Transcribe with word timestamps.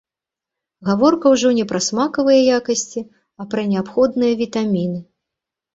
Гаворка 0.89 1.33
ўжо 1.33 1.51
не 1.59 1.65
пра 1.73 1.79
смакавыя 1.89 2.41
якасці, 2.59 3.01
а 3.43 3.49
пра 3.53 3.61
неабходныя 3.71 4.33
вітаміны. 4.45 4.99